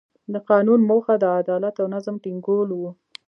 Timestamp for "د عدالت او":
1.19-1.87